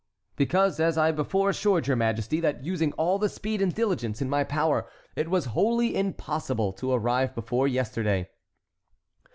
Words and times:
"Because, 0.35 0.79
as 0.79 0.97
I 0.97 1.11
before 1.11 1.51
assured 1.51 1.85
your 1.85 1.95
majesty, 1.95 2.39
that 2.39 2.63
using 2.65 2.91
all 2.93 3.19
the 3.19 3.29
speed 3.29 3.61
and 3.61 3.71
diligence 3.71 4.19
in 4.19 4.31
my 4.31 4.43
power, 4.43 4.87
it 5.15 5.29
was 5.29 5.45
wholly 5.53 5.95
impossible 5.95 6.73
to 6.73 6.91
arrive 6.91 7.35
before 7.35 7.67
yesterday." 7.67 8.27